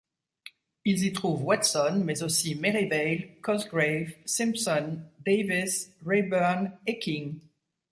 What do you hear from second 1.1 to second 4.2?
trouvent Watson, mais aussi Merrivale, Cosgrave,